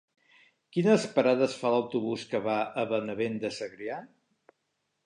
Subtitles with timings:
[0.77, 4.05] Quines parades fa l'autobús que va a Benavent de Segrià?